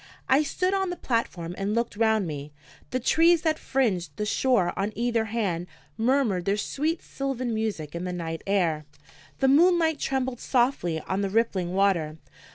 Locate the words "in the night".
7.93-8.41